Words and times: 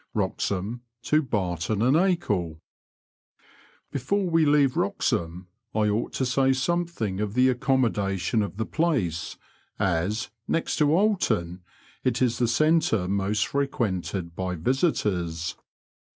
Wboxhah 0.15 0.79
to 1.03 1.21
Babton 1.21 1.83
and 1.87 1.95
Agle. 1.95 2.59
Before 3.91 4.27
we 4.27 4.45
leave 4.47 4.73
Wroxham 4.75 5.45
I 5.75 5.89
onght 5.89 6.13
to 6.13 6.25
say 6.25 6.53
something 6.53 7.19
of 7.19 7.35
the 7.35 7.49
accommodation 7.49 8.41
of 8.41 8.57
the 8.57 8.65
place, 8.65 9.37
as, 9.77 10.31
next 10.47 10.77
to 10.77 10.85
Oolton, 10.87 11.59
it 12.03 12.19
is 12.19 12.39
the 12.39 12.47
centre 12.47 13.07
most 13.07 13.45
frequented 13.45 14.35
by 14.35 14.55
visitors. 14.55 15.55